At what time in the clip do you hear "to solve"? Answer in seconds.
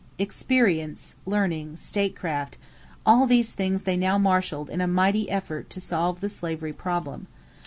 5.69-6.21